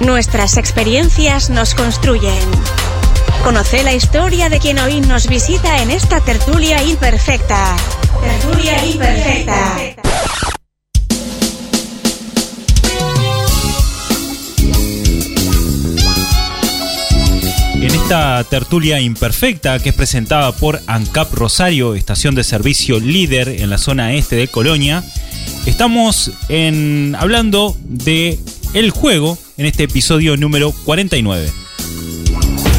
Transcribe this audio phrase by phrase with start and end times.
[0.00, 2.32] Nuestras experiencias nos construyen.
[3.42, 7.76] Conoce la historia de quien hoy nos visita en esta tertulia imperfecta.
[8.20, 9.76] Tertulia imperfecta.
[17.74, 23.68] En esta tertulia imperfecta que es presentada por ANCAP Rosario, estación de servicio líder en
[23.68, 25.02] la zona este de Colonia,
[25.66, 28.38] estamos en, hablando de
[28.74, 31.50] el juego en este episodio número 49.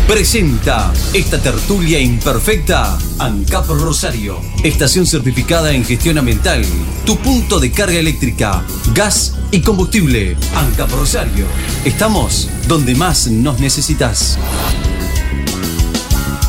[0.08, 6.64] Presenta esta tertulia imperfecta ANCAP Rosario, estación certificada en gestión ambiental,
[7.06, 8.66] tu punto de carga eléctrica,
[8.96, 10.38] gas y combustible.
[10.56, 11.46] ANCAP Rosario,
[11.84, 14.40] estamos donde más nos necesitas.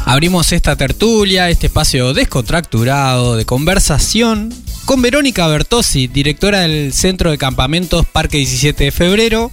[0.07, 4.55] Abrimos esta tertulia, este espacio descontracturado de conversación
[4.85, 9.53] con Verónica Bertossi, directora del Centro de Campamentos Parque 17 de Febrero,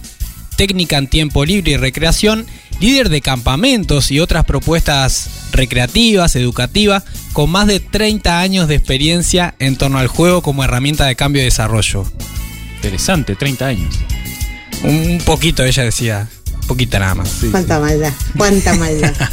[0.58, 2.44] técnica en tiempo libre y recreación,
[2.80, 9.54] líder de campamentos y otras propuestas recreativas, educativas, con más de 30 años de experiencia
[9.60, 12.04] en torno al juego como herramienta de cambio y desarrollo.
[12.74, 13.94] Interesante, 30 años.
[14.82, 16.28] Un poquito, ella decía,
[16.66, 17.36] poquita nada más.
[17.52, 19.14] Cuánta maldad, cuánta maldad.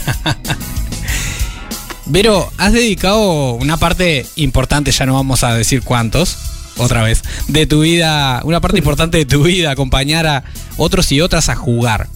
[2.06, 6.38] Vero, has dedicado una parte importante, ya no vamos a decir cuántos,
[6.78, 10.44] otra vez, de tu vida, una parte importante de tu vida, acompañar a
[10.78, 12.10] otros y otras a jugar.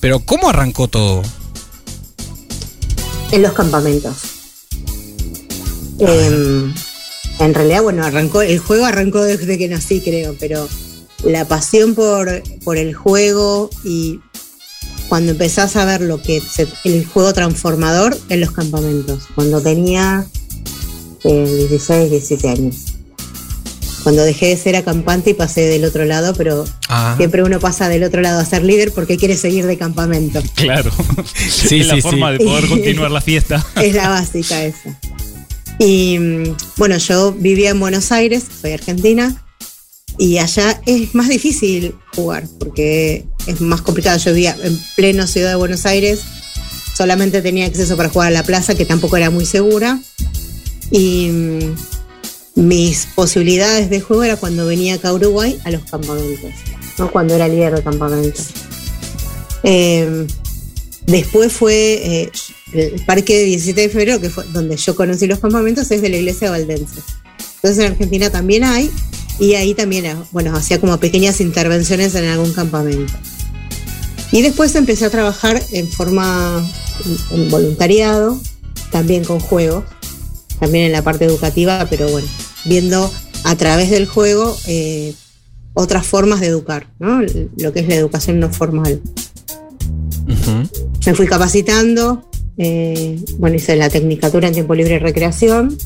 [0.00, 1.22] Pero ¿cómo arrancó todo?
[3.30, 4.16] En los campamentos.
[6.00, 6.72] Eh,
[7.38, 10.68] en realidad, bueno, arrancó, el juego arrancó desde que nací, creo, pero
[11.24, 14.20] la pasión por, por el juego y
[15.08, 20.26] cuando empezás a ver lo que es el juego transformador en los campamentos, cuando tenía
[21.24, 22.91] eh, 16, 17 años.
[24.02, 27.14] Cuando dejé de ser acampante y pasé del otro lado, pero Ah.
[27.16, 30.42] siempre uno pasa del otro lado a ser líder porque quiere seguir de campamento.
[30.54, 30.90] Claro.
[31.48, 32.38] Sí, es la sí, forma sí.
[32.38, 33.64] de poder continuar la fiesta.
[33.82, 34.98] Es la básica esa.
[35.78, 36.18] Y
[36.76, 39.42] bueno, yo vivía en Buenos Aires, soy argentina,
[40.18, 44.18] y allá es más difícil jugar porque es más complicado.
[44.18, 46.20] Yo vivía en pleno ciudad de Buenos Aires,
[46.96, 49.98] solamente tenía acceso para jugar a la plaza, que tampoco era muy segura.
[50.90, 51.30] Y
[52.54, 56.50] mis posibilidades de juego era cuando venía acá a Uruguay a los campamentos,
[56.98, 57.10] ¿no?
[57.10, 58.40] cuando era líder de campamento.
[59.62, 60.26] Eh,
[61.06, 62.32] después fue eh,
[62.72, 66.16] el parque 17 de febrero, que fue donde yo conocí los campamentos, es de la
[66.16, 67.00] iglesia valdense.
[67.56, 68.90] Entonces en Argentina también hay,
[69.38, 73.12] y ahí también, eh, bueno, hacía como pequeñas intervenciones en algún campamento.
[74.30, 76.66] Y después empecé a trabajar en forma,
[77.50, 78.40] voluntariado,
[78.90, 79.84] también con juegos,
[80.62, 82.28] también en la parte educativa, pero bueno,
[82.64, 83.12] viendo
[83.42, 85.12] a través del juego eh,
[85.74, 87.20] otras formas de educar, ¿no?
[87.56, 89.00] Lo que es la educación no formal.
[91.04, 95.76] Me fui capacitando, eh, bueno, hice la tecnicatura en tiempo libre y recreación,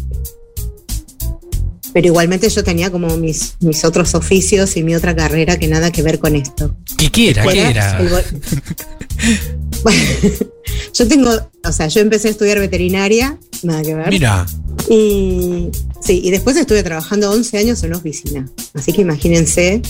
[1.95, 5.91] pero igualmente yo tenía como mis, mis otros oficios y mi otra carrera que nada
[5.91, 6.77] que ver con esto.
[6.99, 7.47] ¿Qué quiera?
[7.47, 7.99] ¿Qué era?
[7.99, 8.25] el vol-
[9.83, 10.01] Bueno,
[10.97, 11.31] yo tengo,
[11.65, 14.09] o sea, yo empecé a estudiar veterinaria, nada que ver.
[14.11, 14.47] Mira,
[14.89, 15.69] Y
[16.01, 18.49] sí, y después estuve trabajando 11 años en una oficina.
[18.75, 19.83] Así que imagínense,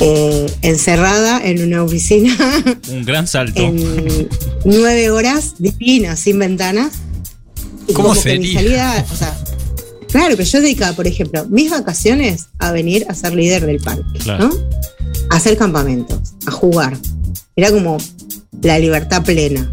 [0.00, 2.36] eh, encerrada en una oficina
[2.90, 3.60] Un gran salto.
[3.62, 4.28] en
[4.64, 6.92] nueve horas, divina, sin ventanas.
[7.88, 8.60] Y ¿Cómo como que mi sería?
[8.92, 9.38] salida, o sea,
[10.10, 14.18] claro, que yo dedicaba, por ejemplo, mis vacaciones a venir a ser líder del parque,
[14.20, 14.48] Claro.
[14.48, 14.54] ¿no?
[15.30, 16.96] A hacer campamentos, a jugar.
[17.54, 17.96] Era como
[18.62, 19.72] la libertad plena.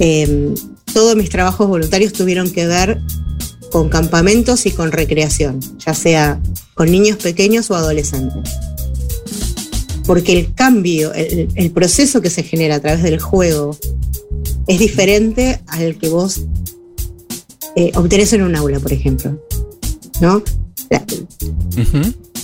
[0.00, 0.54] Eh,
[0.92, 3.00] todos mis trabajos voluntarios tuvieron que ver
[3.70, 6.40] con campamentos y con recreación, ya sea
[6.74, 8.50] con niños pequeños o adolescentes.
[10.06, 13.76] Porque el cambio, el, el proceso que se genera a través del juego
[14.68, 16.42] es diferente al que vos
[17.74, 19.40] eh, obtenés en un aula, por ejemplo.
[20.20, 20.42] ¿No?
[20.90, 21.04] La-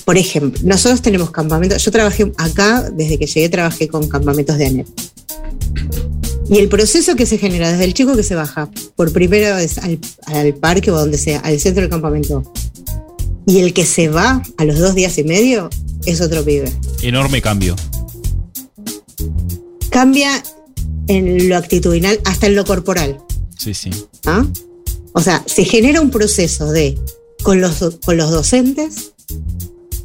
[0.05, 1.83] por ejemplo, nosotros tenemos campamentos.
[1.83, 4.87] Yo trabajé acá, desde que llegué, trabajé con campamentos de ANEP.
[6.53, 9.79] Y el proceso que se genera desde el chico que se baja por primera vez
[9.79, 9.97] al,
[10.27, 12.43] al parque o a donde sea, al centro del campamento,
[13.47, 15.71] y el que se va a los dos días y medio,
[16.05, 16.71] es otro pibe.
[17.01, 17.75] Enorme cambio.
[19.89, 20.43] Cambia
[21.07, 23.17] en lo actitudinal, hasta en lo corporal.
[23.57, 23.89] Sí, sí.
[24.27, 24.45] ¿ah?
[25.13, 26.99] O sea, se genera un proceso de,
[27.41, 29.13] con los, con los docentes,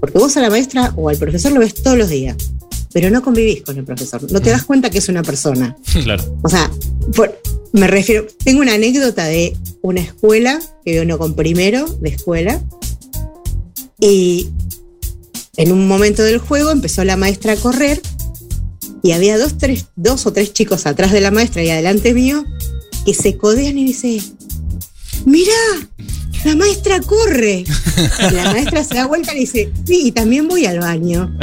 [0.01, 2.37] porque vos a la maestra o al profesor lo ves todos los días,
[2.93, 5.77] pero no convivís con el profesor, no te das cuenta que es una persona.
[6.05, 6.39] Claro.
[6.43, 6.71] O sea,
[7.15, 7.39] por-
[7.73, 12.63] me refiero, tengo una anécdota de una escuela, que uno con primero de escuela,
[14.01, 14.49] y
[15.57, 18.01] en un momento del juego empezó la maestra a correr
[19.03, 22.45] Y había dos, tres, dos o tres chicos atrás de la maestra y adelante mío
[23.05, 24.21] que se codean y dice,
[25.25, 25.53] mirá,
[26.45, 27.65] la maestra corre.
[28.19, 31.37] Y la maestra se da vuelta y dice, sí, y también voy al baño.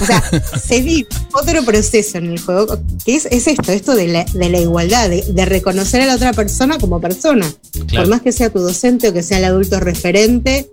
[0.00, 0.22] O sea,
[0.58, 4.48] se vive otro proceso en el juego, que es, es esto, esto de la, de
[4.48, 7.46] la igualdad, de, de reconocer a la otra persona como persona.
[7.86, 8.04] Claro.
[8.04, 10.70] Por más que sea tu docente o que sea el adulto referente,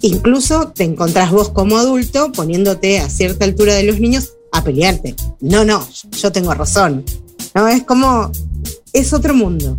[0.00, 5.14] incluso te encontrás vos como adulto poniéndote a cierta altura de los niños a pelearte.
[5.40, 7.04] No, no, yo tengo razón.
[7.54, 8.30] No, es como,
[8.92, 9.78] es otro mundo.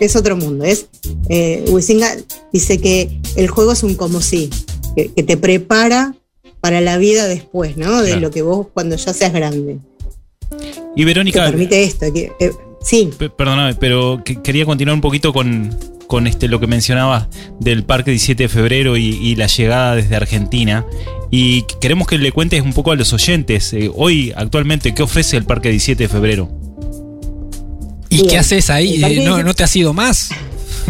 [0.00, 0.64] Es otro mundo.
[0.64, 0.86] Es,
[1.28, 2.08] eh, Huizinga
[2.52, 4.50] dice que el juego es un como si,
[4.96, 6.14] que, que te prepara
[6.60, 8.00] para la vida después, ¿no?
[8.02, 8.20] De Claro.
[8.22, 9.78] lo que vos cuando ya seas grande.
[10.96, 12.12] Y Te Verónica, permite esto.
[12.12, 12.50] Que, eh,
[12.82, 15.74] sí, Perdóname, pero que- quería continuar un poquito con,
[16.06, 17.28] con este, lo que mencionabas
[17.60, 20.84] del Parque 17 de Febrero y, y la llegada desde Argentina.
[21.30, 25.36] Y queremos que le cuentes un poco a los oyentes, eh, hoy, actualmente, ¿qué ofrece
[25.36, 26.50] el Parque 17 de Febrero?
[28.10, 29.00] ¿Y qué haces ahí?
[29.00, 30.30] Parque ¿No, ¿No te has ido más?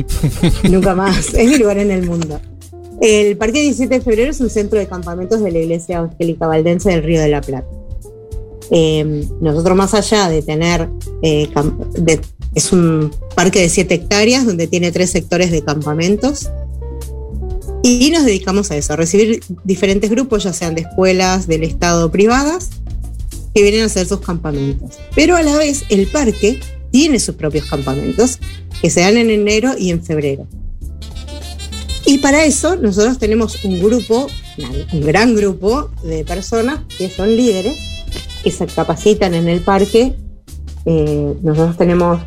[0.71, 1.33] Nunca más.
[1.35, 2.41] Es mi lugar en el mundo.
[3.01, 6.91] El Parque 17 de Febrero es un centro de campamentos de la Iglesia Evangélica Valdense
[6.91, 7.67] del Río de la Plata.
[8.71, 10.89] Eh, nosotros, más allá de tener.
[11.23, 11.49] eh,
[11.95, 12.21] de-
[12.55, 16.51] es un parque de 7 hectáreas donde tiene tres sectores de campamentos.
[17.83, 22.07] Y nos dedicamos a eso, a recibir diferentes grupos, ya sean de escuelas, del Estado
[22.07, 22.71] o privadas,
[23.55, 24.99] que vienen a hacer sus campamentos.
[25.15, 28.39] Pero a la vez, el parque tiene sus propios campamentos
[28.81, 30.47] que se dan en enero y en febrero.
[32.07, 34.27] Y para eso nosotros tenemos un grupo,
[34.93, 37.79] un gran grupo de personas que son líderes,
[38.43, 40.15] que se capacitan en el parque.
[40.87, 42.21] Eh, nosotros tenemos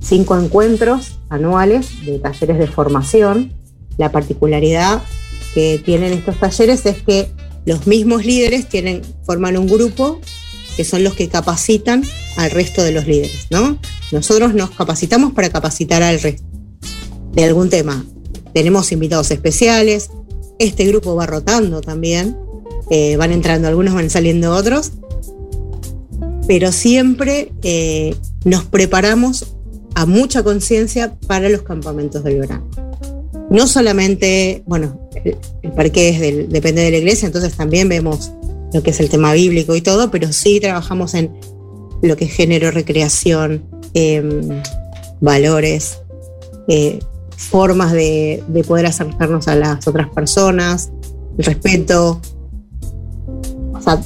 [0.00, 3.52] cinco encuentros anuales de talleres de formación.
[3.96, 5.02] La particularidad
[5.54, 7.30] que tienen estos talleres es que
[7.64, 10.20] los mismos líderes tienen, forman un grupo
[10.76, 12.02] que son los que capacitan
[12.36, 13.78] al resto de los líderes, ¿no?
[14.12, 16.44] Nosotros nos capacitamos para capacitar al resto
[17.32, 18.04] de algún tema.
[18.52, 20.10] Tenemos invitados especiales,
[20.58, 22.36] este grupo va rotando también,
[22.90, 24.92] eh, van entrando algunos, van saliendo otros,
[26.46, 29.54] pero siempre eh, nos preparamos
[29.94, 32.68] a mucha conciencia para los campamentos del verano.
[33.50, 38.32] No solamente, bueno, el, parque depende de la iglesia, entonces también vemos
[38.74, 41.32] lo que es el tema bíblico y todo, pero sí trabajamos en
[42.02, 44.60] lo que es género, recreación, em,
[45.20, 46.00] valores,
[46.68, 46.98] eh,
[47.36, 50.90] formas de, de poder acercarnos a las otras personas,
[51.38, 52.20] el respeto.
[53.72, 54.02] O sea,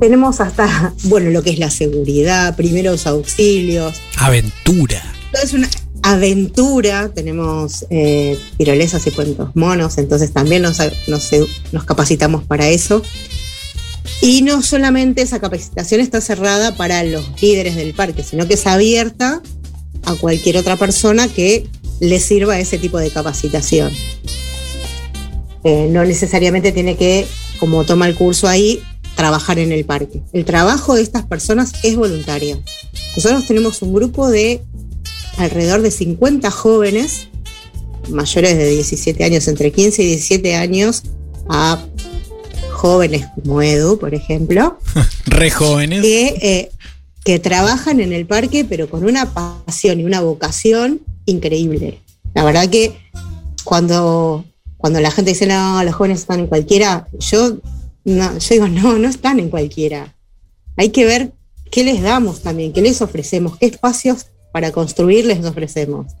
[0.00, 5.02] tenemos hasta, bueno, lo que es la seguridad, primeros auxilios, Aventura.
[5.42, 5.68] es una
[6.02, 7.10] aventura.
[7.14, 10.78] Tenemos eh, tirolesas y cuentos monos, entonces también nos,
[11.08, 11.30] nos,
[11.72, 13.02] nos capacitamos para eso.
[14.20, 18.66] Y no solamente esa capacitación está cerrada para los líderes del parque, sino que es
[18.66, 19.42] abierta
[20.04, 21.68] a cualquier otra persona que
[22.00, 23.92] le sirva ese tipo de capacitación.
[25.64, 27.26] Eh, no necesariamente tiene que,
[27.58, 28.82] como toma el curso ahí,
[29.16, 30.22] trabajar en el parque.
[30.32, 32.62] El trabajo de estas personas es voluntario.
[33.16, 34.62] Nosotros tenemos un grupo de
[35.38, 37.28] alrededor de 50 jóvenes
[38.10, 41.02] mayores de 17 años, entre 15 y 17 años,
[41.48, 41.84] a
[42.76, 44.78] jóvenes como Edu, por ejemplo,
[45.26, 46.02] Re jóvenes.
[46.02, 46.70] que, eh,
[47.24, 52.00] que trabajan en el parque, pero con una pasión y una vocación increíble.
[52.34, 52.96] La verdad que
[53.64, 54.44] cuando,
[54.76, 57.58] cuando la gente dice, no, los jóvenes están en cualquiera, yo,
[58.04, 60.14] no, yo digo, no, no están en cualquiera.
[60.76, 61.32] Hay que ver
[61.70, 66.12] qué les damos también, qué les ofrecemos, qué espacios para construir les ofrecemos.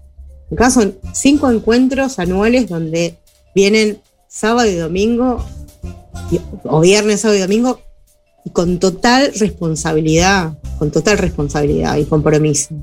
[0.50, 3.18] Acá son cinco encuentros anuales donde
[3.54, 5.44] vienen sábado y domingo,
[6.64, 7.80] o viernes, sábado y domingo,
[8.44, 12.74] y con total responsabilidad, con total responsabilidad y compromiso.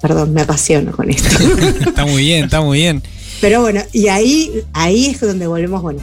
[0.00, 1.28] Perdón, me apasiono con esto.
[1.88, 3.02] está muy bien, está muy bien.
[3.40, 6.00] Pero bueno, y ahí, ahí es donde volvemos, bueno,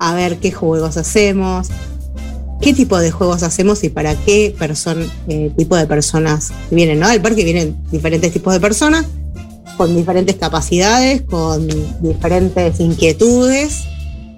[0.00, 1.68] a ver qué juegos hacemos,
[2.60, 7.06] qué tipo de juegos hacemos y para qué person- eh, tipo de personas vienen, ¿no?
[7.06, 9.06] Al parque vienen diferentes tipos de personas,
[9.76, 11.68] con diferentes capacidades, con
[12.00, 13.84] diferentes inquietudes,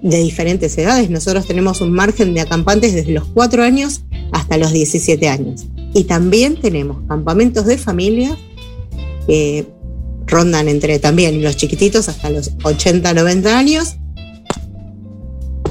[0.02, 1.10] de diferentes edades.
[1.10, 4.02] Nosotros tenemos un margen de acampantes desde los 4 años
[4.32, 5.66] hasta los 17 años.
[5.94, 8.38] Y también tenemos campamentos de familias
[9.26, 9.66] que
[10.26, 13.96] rondan entre también los chiquititos hasta los 80, 90 años.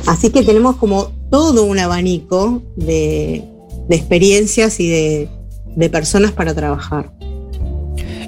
[0.06, 3.44] Así que tenemos como todo un abanico de,
[3.88, 5.30] de experiencias y de,
[5.76, 7.12] de personas para trabajar.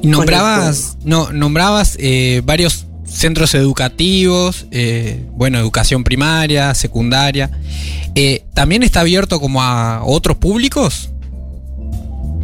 [0.02, 7.52] Y nombrabas, no, nombrabas eh, varios centros educativos, eh, bueno, educación primaria, secundaria.
[8.16, 11.10] Eh, ¿También está abierto como a otros públicos?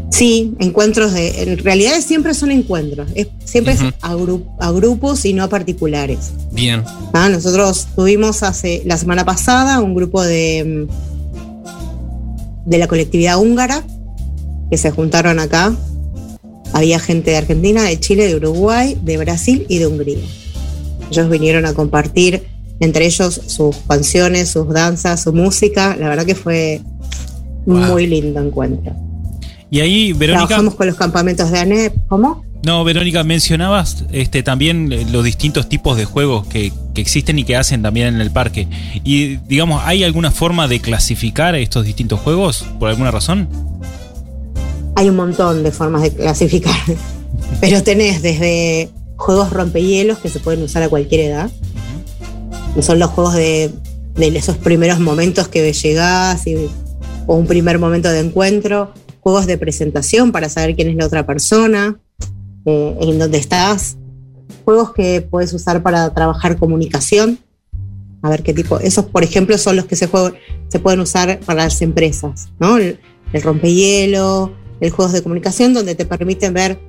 [0.10, 1.44] Sí, encuentros de.
[1.44, 3.10] En realidad siempre son encuentros.
[3.14, 4.16] Es, siempre es a,
[4.60, 6.32] a, grupos y no a particulares.
[6.52, 6.84] Bien.
[7.14, 10.88] Ah, nosotros tuvimos hace la semana pasada un grupo de.
[12.66, 13.84] de la colectividad húngara
[14.70, 15.76] que se juntaron acá.
[16.74, 20.20] Había gente de Argentina, de Chile, de Uruguay, de Brasil y de Hungría.
[21.12, 22.48] Ellos vinieron a compartir
[22.80, 25.96] entre ellos sus canciones, sus danzas, su música.
[26.00, 26.82] La verdad que fue
[27.66, 28.94] muy lindo encuentro.
[29.70, 30.48] Y ahí, Verónica.
[30.48, 31.94] Trabajamos con los campamentos de ANEP.
[32.08, 32.46] ¿Cómo?
[32.64, 37.56] No, Verónica, mencionabas este, también los distintos tipos de juegos que, que, existen y que
[37.56, 38.68] hacen también en el parque.
[39.04, 43.48] Y, digamos, ¿hay alguna forma de clasificar estos distintos juegos por alguna razón?
[44.96, 46.76] Hay un montón de formas de clasificar.
[47.62, 51.52] Pero tenés desde juegos rompehielos que se pueden usar a cualquier edad.
[52.82, 53.72] Son los juegos de,
[54.16, 56.70] de esos primeros momentos que llegás y,
[57.26, 58.94] o un primer momento de encuentro
[59.28, 62.00] juegos de presentación para saber quién es la otra persona,
[62.64, 63.98] eh, en dónde estás,
[64.64, 67.38] juegos que puedes usar para trabajar comunicación,
[68.22, 70.10] a ver qué tipo, esos por ejemplo son los que se,
[70.70, 72.78] se pueden usar para las empresas, ¿no?
[72.78, 73.02] El,
[73.34, 76.80] el rompehielo, el juegos de comunicación donde te permiten ver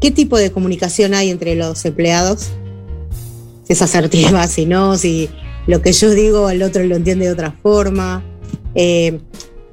[0.00, 2.50] qué tipo de comunicación hay entre los empleados,
[3.64, 5.28] si es asertiva, si no, si
[5.66, 8.24] lo que yo digo el otro lo entiende de otra forma.
[8.74, 9.20] Eh,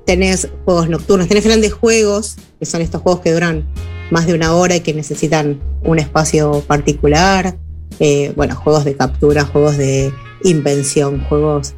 [0.06, 3.66] tenés juegos nocturnos, tenés grandes juegos, que son estos juegos que duran
[4.12, 7.56] más de una hora y que necesitan un espacio particular.
[8.00, 10.12] Eh, bueno, juegos de captura, juegos de
[10.44, 11.74] invención, juegos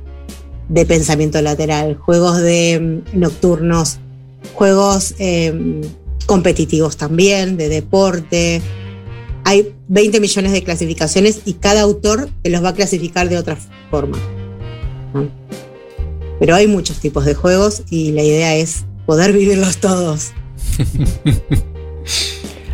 [0.69, 3.99] de pensamiento lateral, juegos de mm, nocturnos,
[4.53, 5.81] juegos em,
[6.25, 8.61] competitivos también, de deporte.
[9.43, 13.57] Hay 20 millones de clasificaciones y cada autor te los va a clasificar de otra
[13.89, 14.17] forma.
[16.39, 20.31] Pero hay muchos tipos de juegos y la idea es poder vivirlos todos.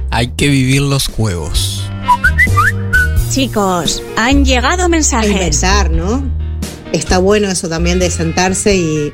[0.09, 1.83] hay que vivir los juegos.
[3.29, 5.29] Chicos, han llegado mensajes.
[5.29, 6.23] A inventar, ¿no?
[6.91, 9.13] Está bueno eso también de sentarse y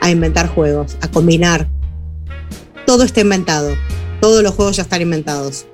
[0.00, 1.68] a inventar juegos, a combinar.
[2.86, 3.76] Todo está inventado.
[4.20, 5.66] Todos los juegos ya están inventados.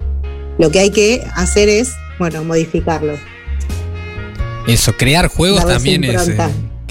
[0.58, 3.20] Lo que hay que hacer es, bueno, modificarlos.
[4.66, 6.04] Eso, crear juegos también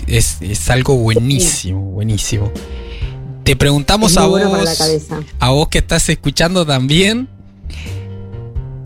[0.08, 2.52] es, es, algo buenísimo, buenísimo.
[3.44, 4.42] Te preguntamos a vos,
[5.40, 7.28] a vos que estás escuchando también,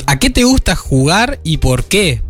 [0.05, 2.21] ¿a qué te gusta jugar y por qué?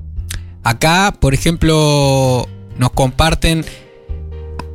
[0.64, 2.48] Acá, por ejemplo,
[2.78, 3.66] nos comparten,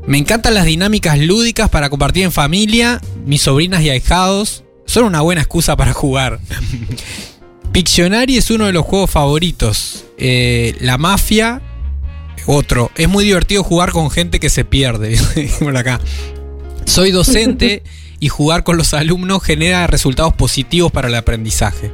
[0.06, 5.20] me encantan las dinámicas lúdicas para compartir en familia, mis sobrinas y ahijados son una
[5.20, 6.40] buena excusa para jugar.
[7.72, 10.04] Pictionary es uno de los juegos favoritos.
[10.18, 11.62] Eh, la mafia
[12.46, 15.18] otro, es muy divertido jugar con gente que se pierde.
[15.60, 16.00] Por acá.
[16.84, 17.82] Soy docente
[18.20, 21.92] y jugar con los alumnos genera resultados positivos para el aprendizaje.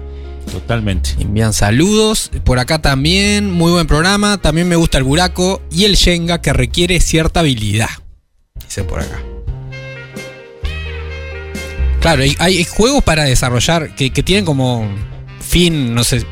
[0.51, 1.11] Totalmente.
[1.19, 2.31] Envían saludos.
[2.45, 4.39] Por acá también, muy buen programa.
[4.39, 7.91] También me gusta el buraco y el Shenga que requiere cierta habilidad.
[8.65, 9.21] Dice por acá.
[12.01, 14.89] Claro, hay, juegos para desarrollar que, que tienen como
[15.41, 16.25] fin, no sé,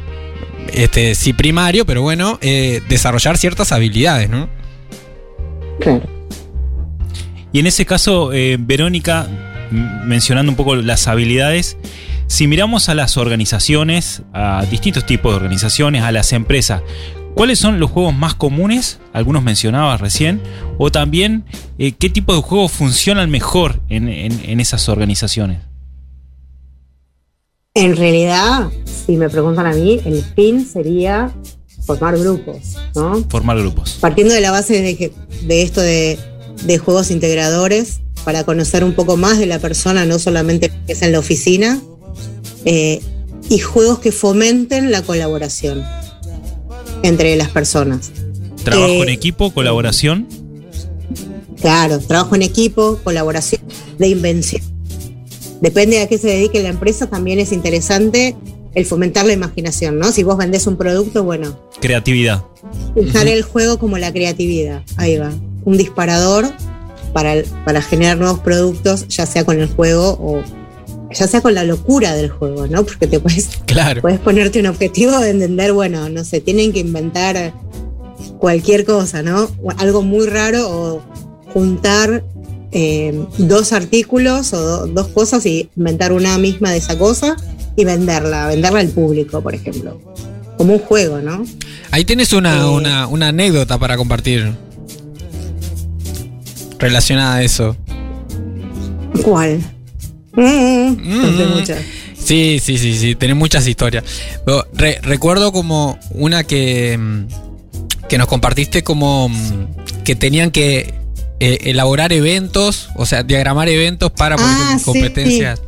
[0.73, 4.49] este, sí primario, pero bueno, eh, desarrollar ciertas habilidades, ¿no?
[5.81, 6.03] Claro.
[7.53, 9.29] Y en ese caso, eh, Verónica,
[9.71, 11.77] mencionando un poco las habilidades,
[12.27, 16.83] si miramos a las organizaciones, a distintos tipos de organizaciones, a las empresas,
[17.35, 19.01] ¿cuáles son los juegos más comunes?
[19.13, 20.41] Algunos mencionabas recién,
[20.79, 21.45] o también
[21.79, 25.61] eh, qué tipo de juegos funcionan mejor en esas organizaciones.
[27.77, 31.35] En realidad, si me preguntan a mí, el fin sería
[31.85, 33.25] formar grupos, ¿no?
[33.29, 33.99] Formar grupos.
[34.01, 35.13] Partiendo de la base de,
[35.43, 36.19] de esto de,
[36.79, 41.11] juegos integradores, para conocer un poco más de la persona, no solamente que es en
[41.11, 41.81] la oficina,
[42.65, 43.01] eh,
[43.49, 45.85] y juegos que fomenten la colaboración
[47.03, 48.11] entre las personas.
[48.63, 50.27] ¿Trabajo en equipo, colaboración?
[51.61, 53.63] Claro, trabajo en equipo, colaboración,
[53.99, 54.63] de invención
[55.65, 58.37] depende a qué se dedique la empresa, también es interesante
[58.75, 60.13] el fomentar la imaginación, ¿no?
[60.13, 61.59] Si vos vendés un producto, bueno.
[61.81, 62.45] Creatividad.
[62.95, 64.83] Usar el juego como la creatividad.
[64.97, 65.33] Ahí va.
[65.65, 66.53] Un disparador
[67.15, 70.43] para, para generar nuevos productos, ya sea con el juego o
[71.15, 72.85] ya sea con la locura del juego, ¿no?
[72.85, 74.03] Porque te puedes, claro.
[74.03, 77.53] puedes ponerte un objetivo de entender, bueno, no sé, tienen que inventar
[78.39, 79.49] cualquier cosa, ¿no?
[79.79, 81.03] Algo muy raro o
[81.53, 82.25] juntar
[82.73, 87.37] eh, dos artículos o dos cosas y inventar una misma de esa cosa
[87.77, 90.01] y venderla, venderla al público, por ejemplo.
[90.59, 91.45] Como un juego, ¿no?
[91.91, 94.53] Ahí tienes una, eh, una, una anécdota para compartir
[96.79, 97.77] relacionada a eso.
[99.23, 99.61] ¿Cuál?
[100.37, 101.55] Mm, Mm.
[101.59, 101.81] muchas.
[102.19, 104.05] Sí, sí, sí, sí, tenés muchas historias.
[104.45, 107.27] Pero re- recuerdo como una que, mm,
[108.09, 109.31] que nos compartiste como
[110.05, 110.95] que tenían que
[111.41, 114.85] eh, elaborar eventos, o sea, diagramar eventos para, por Ah, ejemplo, sí.
[114.85, 115.61] competencias.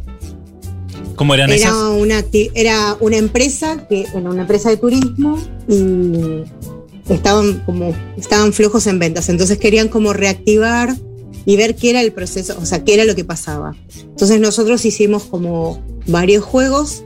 [1.17, 1.73] ¿Cómo eran Era esas?
[1.75, 6.45] una, era una empresa que, bueno, una empresa de turismo y
[7.13, 9.29] estaban como, estaban flojos en ventas.
[9.29, 10.95] Entonces querían como reactivar
[11.47, 13.75] y ver qué era el proceso, o sea, qué era lo que pasaba.
[14.03, 17.05] Entonces nosotros hicimos como varios juegos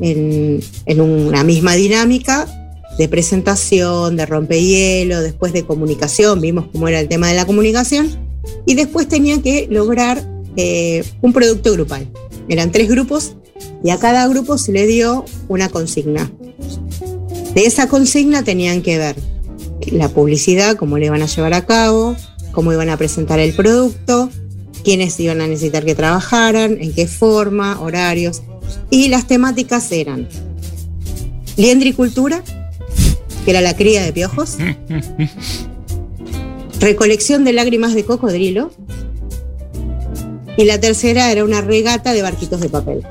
[0.00, 2.46] en, en una misma dinámica
[2.96, 8.10] de presentación, de rompehielo, después de comunicación, vimos cómo era el tema de la comunicación,
[8.66, 12.08] y después tenían que lograr eh, un producto grupal.
[12.48, 13.36] Eran tres grupos
[13.84, 16.30] y a cada grupo se le dio una consigna.
[17.54, 19.16] De esa consigna tenían que ver
[19.92, 22.16] la publicidad, cómo le iban a llevar a cabo,
[22.52, 24.30] cómo iban a presentar el producto,
[24.84, 28.42] quiénes iban a necesitar que trabajaran, en qué forma, horarios.
[28.90, 30.28] Y las temáticas eran
[31.56, 32.42] liendricultura,
[33.44, 34.56] que era la cría de piojos,
[36.80, 38.70] recolección de lágrimas de cocodrilo,
[40.56, 43.02] y la tercera era una regata de barquitos de papel.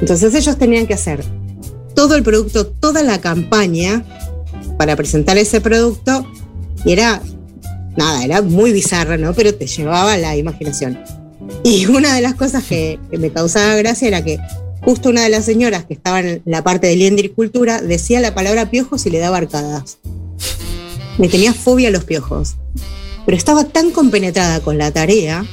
[0.00, 1.24] Entonces ellos tenían que hacer
[1.94, 4.04] todo el producto, toda la campaña
[4.78, 6.26] para presentar ese producto
[6.84, 7.20] y era,
[7.96, 9.34] nada, era muy bizarra, ¿no?
[9.34, 10.98] Pero te llevaba la imaginación.
[11.64, 14.38] Y una de las cosas que, que me causaba gracia era que
[14.80, 18.70] justo una de las señoras que estaba en la parte de liendricultura decía la palabra
[18.70, 19.98] piojos y le daba arcadas.
[21.18, 22.56] Me tenía fobia a los piojos.
[23.26, 25.44] Pero estaba tan compenetrada con la tarea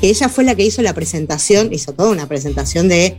[0.00, 3.16] que ella fue la que hizo la presentación, hizo toda una presentación de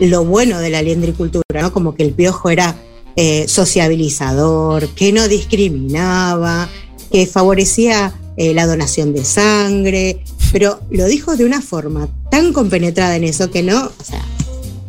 [0.00, 1.72] lo bueno de la liendricultura, ¿no?
[1.72, 2.76] Como que el piojo era
[3.16, 6.68] eh, sociabilizador, que no discriminaba,
[7.10, 10.22] que favorecía eh, la donación de sangre,
[10.52, 14.24] pero lo dijo de una forma tan compenetrada en eso que no, o sea,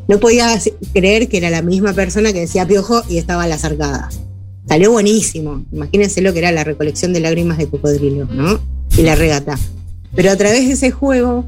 [0.08, 0.60] no podía
[0.94, 3.62] creer que era la misma persona que decía piojo y estaba a las.
[4.68, 5.64] Salió buenísimo.
[5.72, 8.60] Imagínense lo que era la recolección de lágrimas de cocodrilo, ¿no?
[8.98, 9.58] Y la regata.
[10.16, 11.46] Pero a través de ese juego,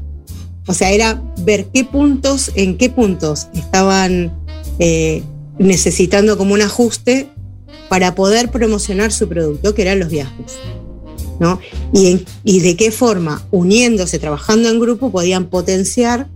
[0.66, 4.32] o sea, era ver qué puntos, en qué puntos estaban
[4.78, 5.22] eh,
[5.58, 7.28] necesitando como un ajuste
[7.92, 10.52] para poder promocionar su producto, que eran los viajes.
[11.38, 11.58] ¿no?
[11.92, 16.26] Y, en- y de qué forma, uniéndose, trabajando en grupo, podían potenciar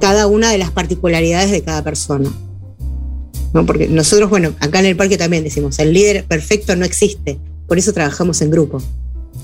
[0.00, 2.28] cada una de las particularidades de cada persona.
[3.54, 3.64] ¿no?
[3.66, 7.78] Porque nosotros, bueno, acá en el parque también decimos, el líder perfecto no existe, por
[7.78, 8.82] eso trabajamos en grupo.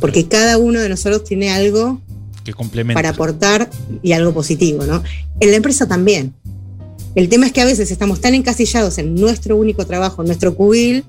[0.01, 2.01] Porque cada uno de nosotros tiene algo
[2.43, 2.99] Que complementa.
[2.99, 3.71] para aportar
[4.03, 5.01] y algo positivo, ¿no?
[5.39, 6.35] En la empresa también.
[7.15, 10.55] El tema es que a veces estamos tan encasillados en nuestro único trabajo, en nuestro
[10.55, 11.05] cubil,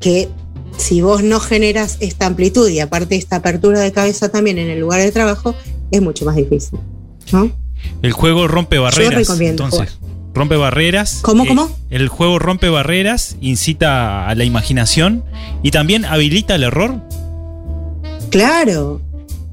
[0.00, 0.28] que
[0.76, 4.80] si vos no generas esta amplitud y aparte esta apertura de cabeza también en el
[4.80, 5.54] lugar de trabajo,
[5.90, 6.78] es mucho más difícil,
[7.32, 7.50] ¿no?
[8.02, 9.14] El juego rompe barreras.
[9.14, 9.98] recomiendo entonces,
[10.34, 11.18] rompe barreras.
[11.22, 11.70] ¿Cómo, Eh, cómo?
[11.90, 15.24] El juego rompe barreras, incita a la imaginación
[15.62, 17.00] y también habilita el error.
[18.30, 19.00] Claro.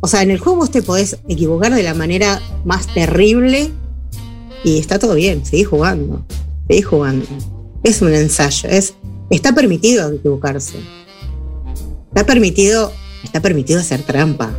[0.02, 3.72] O sea, en el juego vos te podés equivocar de la manera más terrible
[4.64, 6.26] y está todo bien, seguís jugando,
[6.68, 7.26] seguís jugando.
[7.84, 8.94] Es un ensayo, es,
[9.30, 10.78] está permitido equivocarse.
[12.10, 12.92] Está permitido,
[13.24, 14.52] está permitido hacer trampa.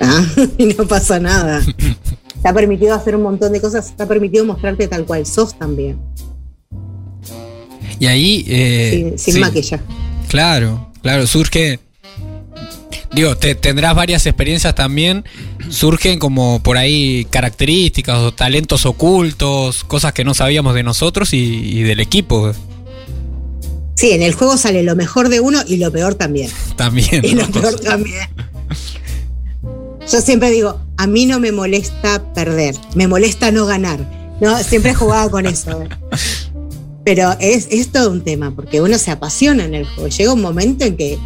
[0.00, 0.24] ¿ah?
[0.58, 1.62] Y no pasa nada.
[2.34, 5.98] Está permitido hacer un montón de cosas, está permitido mostrarte tal cual sos también,
[7.98, 8.44] Y ahí.
[8.46, 9.82] eh, sin, sin sí, maquillaje.
[10.28, 11.80] Claro, claro, surge.
[13.12, 15.24] Digo, te, tendrás varias experiencias también.
[15.70, 21.38] Surgen como por ahí características o talentos ocultos, cosas que no sabíamos de nosotros y,
[21.38, 22.52] y del equipo
[23.98, 26.52] Sí, en el juego sale lo mejor de uno y lo peor también.
[26.76, 27.20] también.
[27.24, 28.28] Y lo peor también.
[30.08, 33.98] Yo siempre digo, a mí no me molesta perder, me molesta no ganar.
[34.40, 35.82] No, siempre he jugado con eso.
[37.04, 40.08] Pero es, es todo un tema, porque uno se apasiona en el juego.
[40.08, 41.18] Llega un momento en que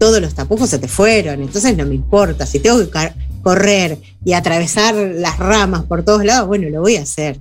[0.00, 2.46] todos los tapujos se te fueron, entonces no me importa.
[2.46, 7.02] Si tengo que correr y atravesar las ramas por todos lados, bueno, lo voy a
[7.02, 7.38] hacer.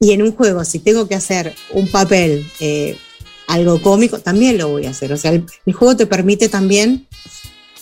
[0.00, 2.98] Y en un juego, si tengo que hacer un papel, eh,
[3.46, 5.12] algo cómico, también lo voy a hacer.
[5.12, 7.06] O sea, el, el juego te permite también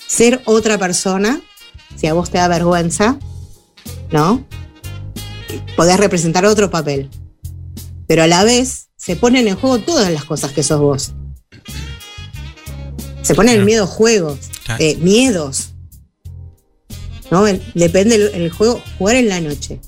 [0.07, 1.41] ser otra persona,
[1.97, 3.19] si a vos te da vergüenza,
[4.13, 4.45] ¿no?
[5.75, 7.09] Podés representar otro papel.
[8.07, 11.15] Pero a la vez se ponen en juego todas las cosas que sos vos.
[13.27, 13.67] Se ponen en Claro.
[13.67, 14.83] miedo juegos, Claro.
[14.83, 15.71] eh, miedos.
[17.31, 17.47] ¿No?
[17.47, 19.81] El- depende el, el juego, jugar en la noche.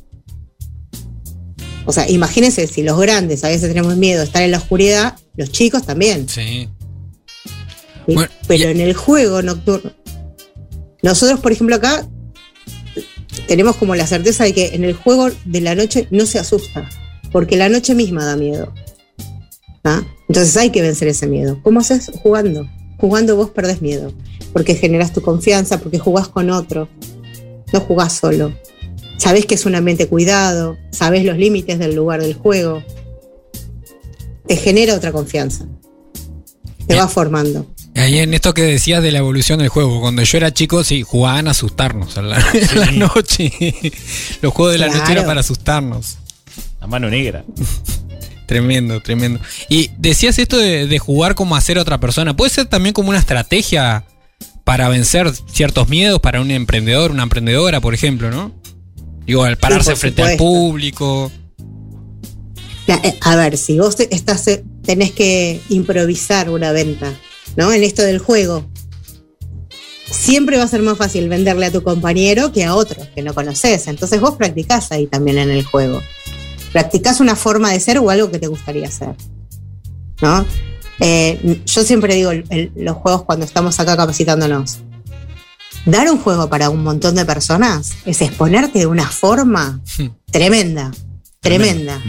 [1.85, 5.16] O sea, imagínense si los grandes a veces tenemos miedo de estar en la oscuridad,
[5.37, 6.29] los chicos también.
[6.29, 6.68] Sí.
[8.07, 8.14] ¿sí?
[8.14, 9.92] Bueno, Pero y- en el juego nocturno.
[11.03, 12.07] Nosotros, por ejemplo, acá
[13.46, 16.88] tenemos como la certeza de que en el juego de la noche no se asusta,
[17.31, 18.74] porque la noche misma da miedo.
[19.85, 20.03] ¿Ah?
[20.29, 21.61] Entonces hay que vencer ese miedo.
[21.62, 22.11] ¿Cómo haces?
[22.22, 22.68] Jugando.
[22.98, 24.12] Jugando vos perdés miedo,
[24.52, 26.88] porque generas tu confianza, porque jugás con otro,
[27.72, 28.52] no jugás solo.
[29.16, 32.82] Sabés que es un ambiente cuidado, sabés los límites del lugar del juego.
[34.46, 35.66] Te genera otra confianza.
[36.87, 37.66] Te va formando.
[37.94, 41.02] Ahí en esto que decías de la evolución del juego, cuando yo era chico, sí,
[41.02, 42.38] jugaban a asustarnos a la,
[42.92, 43.52] noche.
[44.40, 46.16] Los juegos de la noche eran para asustarnos.
[46.80, 47.44] La mano negra.
[48.48, 49.40] Tremendo, tremendo.
[49.68, 52.34] Y decías esto de, de jugar como hacer a otra persona.
[52.34, 54.06] ¿Puede ser también como una estrategia
[54.64, 58.54] para vencer ciertos miedos para un emprendedor, una emprendedora, por ejemplo, ¿no?
[59.26, 61.30] Digo, al pararse frente al público.
[62.87, 67.12] Eh, A ver, si vos estás, eh, tenés que improvisar una venta,
[67.54, 67.70] ¿no?
[67.70, 68.66] En esto del juego,
[70.11, 73.34] siempre va a ser más fácil venderle a tu compañero que a otro que no
[73.34, 73.88] conoces.
[73.88, 76.02] Entonces vos practicás ahí también en el juego.
[76.72, 79.14] Practicás una forma de ser o algo que te gustaría hacer,
[80.20, 80.44] ¿no?
[81.00, 84.78] Eh, yo siempre digo el- los juegos cuando estamos acá capacitándonos.
[85.87, 89.81] Dar un juego para un montón de personas es exponerte de una forma
[90.31, 90.90] tremenda,
[91.40, 92.02] tremenda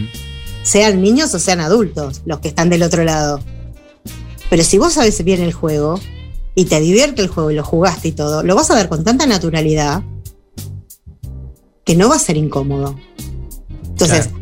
[0.64, 3.40] sean niños o sean adultos, los que están del otro lado.
[4.50, 6.00] Pero si vos sabes bien el juego
[6.56, 9.04] y te divierte el juego y lo jugaste y todo, lo vas a ver con
[9.04, 10.04] tanta naturalidad
[11.86, 12.96] que no va a ser incómodo.
[13.88, 14.39] Entonces, ¿por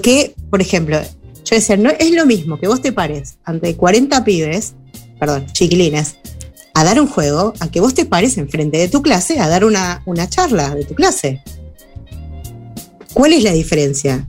[0.00, 1.00] qué, por ejemplo,
[1.44, 4.74] yo decía, no es lo mismo que vos te pares ante 40 pibes,
[5.18, 6.16] perdón, chiquilines,
[6.74, 9.64] a dar un juego, a que vos te pares enfrente de tu clase a dar
[9.64, 11.42] una, una charla de tu clase?
[13.12, 14.28] ¿Cuál es la diferencia?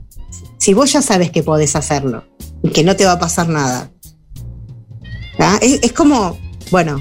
[0.58, 2.24] Si vos ya sabes que podés hacerlo
[2.62, 3.90] y que no te va a pasar nada.
[5.60, 6.38] es como,
[6.70, 6.98] bueno,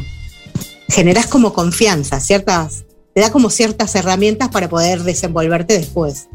[0.90, 6.28] generás como confianza, ciertas, te da como ciertas herramientas para poder desenvolverte después.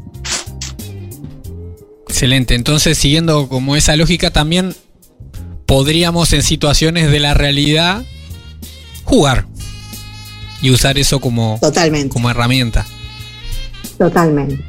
[2.19, 2.53] Excelente.
[2.53, 4.75] Entonces, siguiendo como esa lógica, también
[5.65, 8.03] podríamos en situaciones de la realidad
[9.05, 9.45] jugar
[10.61, 12.85] y usar eso como, Totalmente, como herramienta.
[13.97, 14.61] totalmente.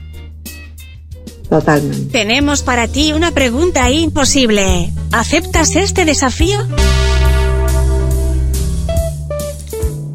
[1.49, 2.13] Totalmente.
[2.13, 4.93] Tenemos para ti una pregunta imposible.
[5.11, 6.57] ¿Aceptas este desafío?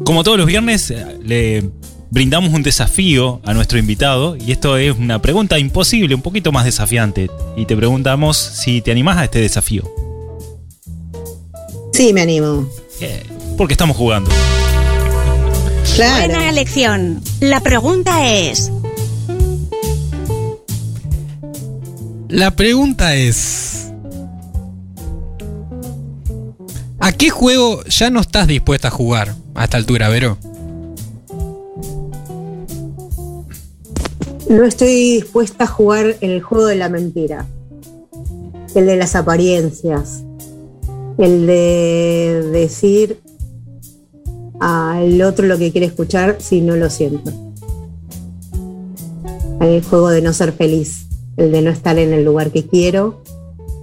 [0.06, 1.68] Como todos los viernes, eh, le
[2.16, 6.64] brindamos un desafío a nuestro invitado y esto es una pregunta imposible, un poquito más
[6.64, 7.30] desafiante.
[7.58, 9.82] Y te preguntamos si te animás a este desafío.
[11.92, 12.70] Sí, me animo.
[13.02, 13.22] Eh,
[13.58, 14.30] porque estamos jugando.
[15.94, 16.26] Claro.
[16.26, 17.20] Buena elección.
[17.40, 18.72] La pregunta es,
[22.30, 23.92] La pregunta es:
[26.98, 30.38] ¿A qué juego ya no estás dispuesta a jugar a esta altura, Vero?
[34.48, 37.46] No estoy dispuesta a jugar el juego de la mentira.
[38.76, 40.22] El de las apariencias.
[41.18, 43.20] El de decir
[44.60, 47.32] al otro lo que quiere escuchar si no lo siento.
[49.60, 51.08] El juego de no ser feliz.
[51.36, 53.22] El de no estar en el lugar que quiero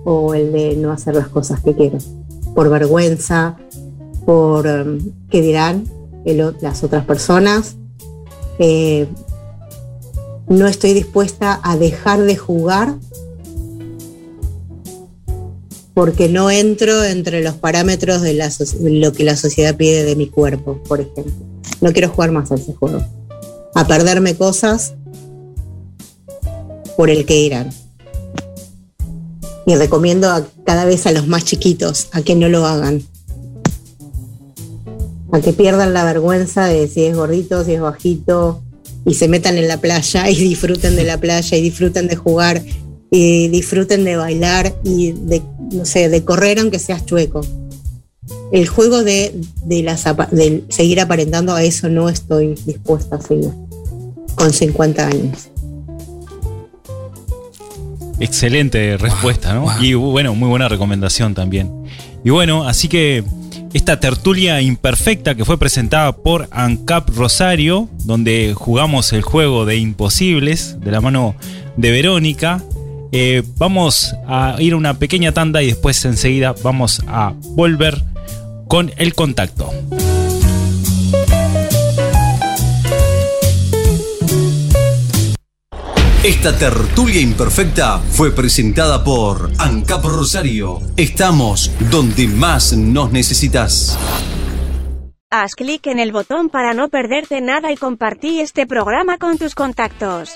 [0.06, 1.98] o el de no hacer las cosas que quiero.
[2.56, 3.58] Por vergüenza,
[4.26, 5.00] por um,
[5.30, 5.84] qué dirán
[6.62, 7.76] las otras personas.
[8.60, 9.08] Eh,
[10.48, 12.96] no estoy dispuesta a dejar de jugar
[15.94, 18.52] porque no entro entre los parámetros de, la
[18.82, 21.32] lo que la sociedad pide de mi cuerpo, por ejemplo.
[21.82, 23.04] No quiero jugar más a ese juego.
[23.76, 24.94] A perderme cosas
[26.98, 27.70] por el que irán.
[29.66, 33.04] Y recomiendo a- cada vez a los más chiquitos a que no lo hagan.
[35.32, 38.62] A que pierdan la vergüenza de si es gordito, si es bajito,
[39.06, 42.62] y se metan en la playa y disfruten de la playa y disfruten de jugar
[43.12, 47.42] y disfruten de bailar y de, no sé, de correr aunque seas chueco.
[48.52, 49.36] El juego de,
[49.66, 53.52] de, las de seguir aparentando a eso no estoy dispuesta a seguir
[54.36, 55.50] con 50 años.
[58.20, 59.62] Excelente respuesta, ¿no?
[59.62, 59.72] wow.
[59.82, 61.72] Y bueno, muy buena recomendación también.
[62.24, 63.24] Y bueno, así que
[63.74, 70.80] esta tertulia imperfecta que fue presentada por ANCAP Rosario, donde jugamos el juego de imposibles
[70.80, 71.36] de la mano
[71.76, 72.64] de Verónica,
[73.12, 78.04] eh, vamos a ir a una pequeña tanda y después enseguida vamos a volver
[78.68, 79.72] con el contacto.
[86.24, 90.80] Esta tertulia imperfecta fue presentada por ANCAP Rosario.
[90.96, 94.00] Estamos donde más nos necesitas.
[95.30, 99.54] Haz clic en el botón para no perderte nada y compartí este programa con tus
[99.54, 100.34] contactos.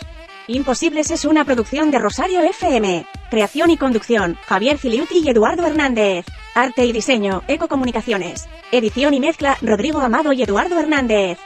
[0.48, 3.06] Imposibles es una producción de Rosario FM.
[3.30, 6.26] Creación y conducción, Javier Filiuti y Eduardo Hernández.
[6.54, 8.50] Arte y diseño, Ecocomunicaciones.
[8.74, 11.38] Edición y mezcla, Rodrigo Amado y Eduardo Hernández.